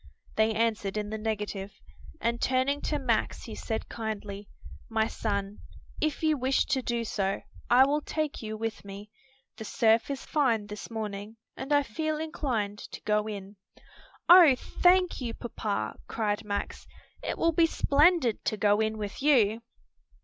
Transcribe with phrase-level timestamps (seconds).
[0.35, 1.71] They answered in the negative,
[2.19, 4.49] and turning to Max he said kindly,
[4.89, 5.59] "My son,
[6.01, 9.11] if you wish to do so, I will take you with me.
[9.57, 13.57] The surf is fine this morning and I feel inclined to go in."
[14.27, 16.87] "Oh, thank you, papa!" cried Max,
[17.21, 19.61] "it will be splendid to go in with you!"